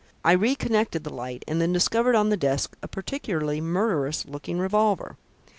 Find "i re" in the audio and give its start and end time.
0.25-0.55